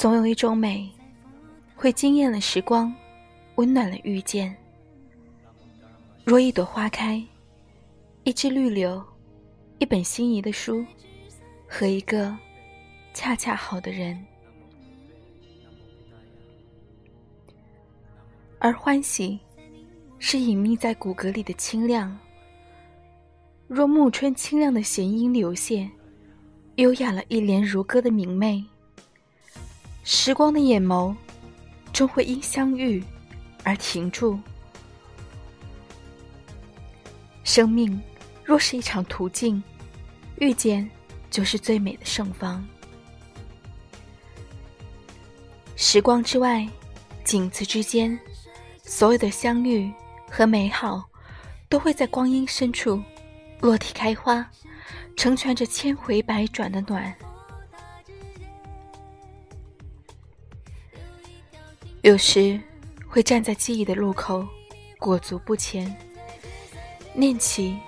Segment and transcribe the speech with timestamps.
[0.00, 0.90] 总有一种美，
[1.76, 2.90] 会惊艳了时光，
[3.56, 4.56] 温暖了遇见。
[6.24, 7.22] 若一朵花开，
[8.24, 9.04] 一枝绿柳，
[9.78, 10.82] 一本心仪的书，
[11.68, 12.34] 和一个
[13.12, 14.18] 恰恰好的人，
[18.58, 19.38] 而欢喜，
[20.18, 22.18] 是隐秘在骨骼里的清亮。
[23.68, 25.86] 若暮春清亮的弦音流泻，
[26.76, 28.64] 优雅了一帘如歌的明媚。
[30.12, 31.14] 时光的眼眸，
[31.92, 33.00] 终会因相遇
[33.62, 34.36] 而停住。
[37.44, 38.02] 生命
[38.42, 39.62] 若是一场途径，
[40.38, 40.90] 遇见
[41.30, 42.66] 就是最美的盛放。
[45.76, 46.68] 时光之外，
[47.24, 48.18] 景字之间，
[48.82, 49.88] 所有的相遇
[50.28, 51.08] 和美好，
[51.68, 53.00] 都会在光阴深处。
[53.60, 54.44] 落体开花，
[55.16, 57.14] 成全着千回百转的暖。
[62.02, 62.58] 有时
[63.06, 64.46] 会站在记忆的路口，
[64.98, 65.94] 裹足不前，
[67.12, 67.78] 念起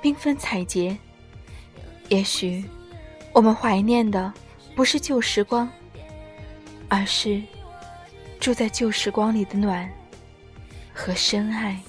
[0.00, 0.96] 缤纷彩蝶。
[2.08, 2.64] 也许
[3.32, 4.32] 我们怀念的
[4.76, 5.68] 不是旧时光，
[6.88, 7.42] 而是
[8.38, 9.90] 住在旧时光里的暖
[10.94, 11.80] 和深爱。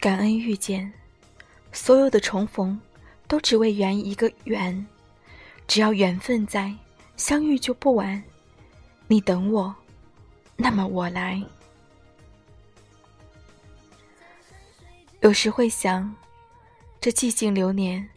[0.00, 0.92] 感恩遇见，
[1.72, 2.78] 所有的重逢，
[3.34, 4.86] 都只为圆一个缘。
[5.66, 6.72] 只要缘分在，
[7.16, 8.22] 相遇就不晚。
[9.08, 9.74] 你等我，
[10.54, 11.42] 那么我来。
[15.18, 16.14] 有时会想，
[17.00, 18.08] 这寂静流年，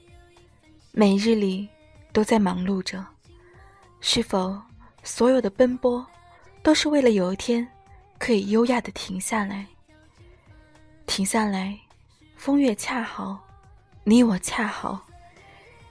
[0.91, 1.67] 每日里
[2.13, 3.03] 都在忙碌着，
[4.00, 4.56] 是否
[5.01, 6.06] 所有的奔波，
[6.61, 7.67] 都是为了有一天
[8.19, 9.66] 可以优雅的停下来？
[11.07, 11.75] 停下来，
[12.35, 13.44] 风月恰好，
[14.03, 15.06] 你我恰好，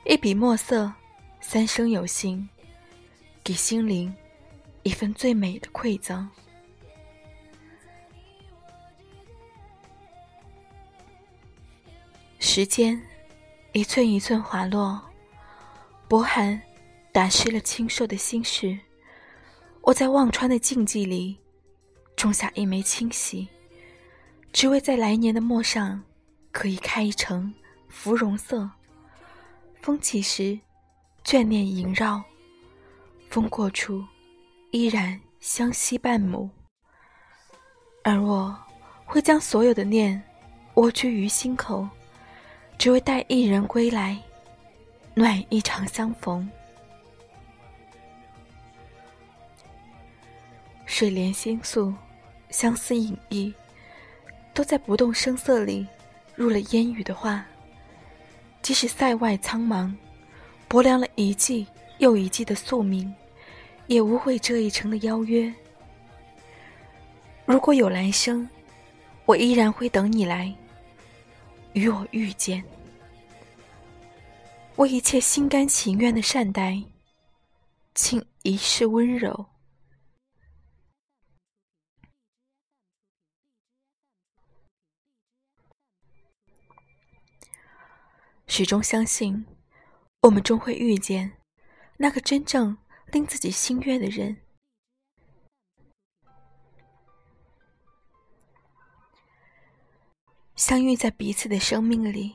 [0.09, 0.93] 一笔墨色，
[1.41, 2.49] 三生有幸，
[3.43, 4.15] 给心灵
[4.85, 6.31] 一份最美的馈赠。
[12.39, 13.03] 时间
[13.73, 15.03] 一寸一寸滑落，
[16.07, 16.63] 薄寒
[17.11, 18.79] 打湿了清瘦的心事。
[19.83, 21.37] 我在忘川的静寂里，
[22.15, 23.49] 种下一枚清喜。
[24.53, 26.01] 只为在来年的陌上，
[26.53, 27.53] 可以开一城
[27.89, 28.71] 芙蓉色。
[29.87, 30.59] 风起时，
[31.25, 32.21] 眷恋萦绕；
[33.31, 34.05] 风过处，
[34.73, 36.51] 依然相惜半亩。
[38.03, 38.59] 而我
[39.05, 40.21] 会将所有的念，
[40.75, 41.89] 蜗居于心口，
[42.77, 44.21] 只为待一人归来，
[45.15, 46.51] 暖一场相逢。
[50.85, 51.95] 水莲星宿，
[52.51, 53.55] 相思隐逸。
[54.53, 55.87] 都在不动声色里，
[56.35, 57.47] 入了烟雨的画。
[58.67, 59.95] 即使塞外苍茫，
[60.67, 61.65] 薄凉了一季
[61.99, 63.15] 又一季的宿命，
[63.87, 65.55] 也无悔这一程的邀约。
[67.45, 68.49] 如果有来生，
[69.25, 70.53] 我依然会等你来，
[71.75, 72.61] 与我遇见。
[74.75, 76.83] 为一切心甘情愿的善待，
[77.95, 79.47] 请一世温柔。
[88.59, 89.45] 始终相信，
[90.23, 91.31] 我们终会遇见
[91.99, 92.75] 那个真正
[93.13, 94.35] 令自己心悦的人。
[100.55, 102.35] 相遇在彼此的生命里，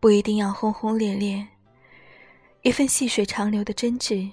[0.00, 1.46] 不一定要轰轰烈烈。
[2.62, 4.28] 一份细水长流的真挚，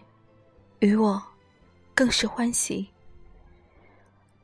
[0.80, 1.22] 与我
[1.94, 2.88] 更是欢喜。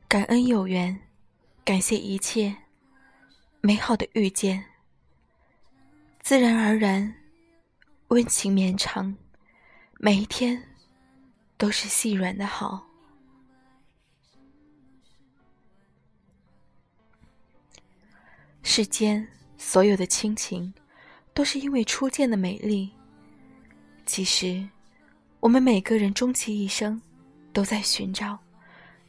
[0.07, 0.95] 感恩有缘，
[1.65, 2.55] 感谢一切
[3.61, 4.70] 美好的遇见。
[6.31, 7.13] 自然而然，
[8.07, 9.13] 温情绵长，
[9.99, 10.63] 每一天
[11.57, 12.87] 都是细软的好。
[18.63, 20.73] 世间所有的亲情，
[21.33, 22.89] 都是因为初见的美丽。
[24.05, 24.65] 其实，
[25.41, 27.01] 我们每个人终其一生，
[27.51, 28.39] 都在寻找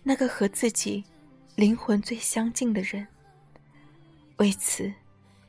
[0.03, 1.05] 那个和自己
[1.55, 3.07] 灵魂最相近的人。
[4.39, 4.93] 为此，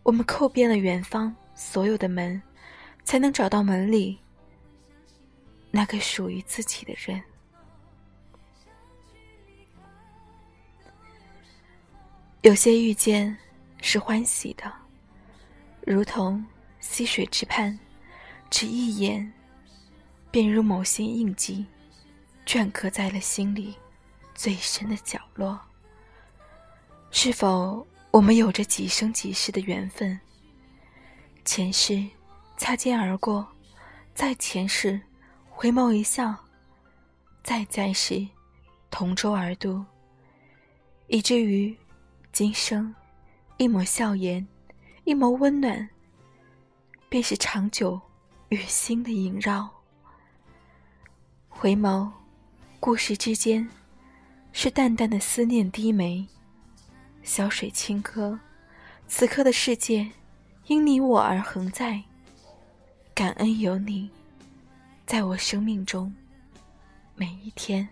[0.04, 1.36] 我们叩遍了远方。
[1.56, 2.42] 所有的门，
[3.04, 4.20] 才能找到门里
[5.72, 7.22] 那个属于自己的人。
[12.42, 13.36] 有些遇见
[13.82, 14.72] 是欢喜的，
[15.86, 16.46] 如同
[16.80, 17.80] 溪水之畔，
[18.50, 19.32] 只一眼，
[20.30, 21.66] 便如某些印记，
[22.46, 23.74] 镌刻在了心里
[24.36, 25.58] 最深的角落。
[27.12, 30.20] 是否我们有着几生几世的缘分？
[31.46, 32.02] 前世
[32.56, 33.46] 擦肩而过，
[34.16, 35.00] 再前世
[35.50, 36.34] 回眸一笑，
[37.44, 38.26] 再在世
[38.90, 39.84] 同舟而渡，
[41.08, 41.76] 以至于
[42.32, 42.96] 今生
[43.58, 44.48] 一抹笑颜，
[45.04, 45.90] 一抹温暖，
[47.10, 48.00] 便是长久
[48.48, 49.70] 与心的萦绕。
[51.50, 52.10] 回眸，
[52.80, 53.70] 故事之间，
[54.54, 56.26] 是淡淡的思念低眉，
[57.22, 58.40] 小水轻歌。
[59.08, 60.10] 此刻的世界，
[60.68, 62.02] 因你我而恒在。
[63.16, 64.10] 感恩有你，
[65.06, 66.12] 在我生命中
[67.16, 67.88] 每一天。